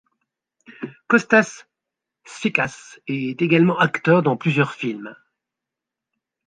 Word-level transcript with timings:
Kostas 1.07 1.59
Sfikas 2.25 2.97
est 3.05 3.39
également 3.39 3.77
acteur 3.77 4.23
dans 4.23 4.35
plusieurs 4.35 4.73
films. 4.73 5.15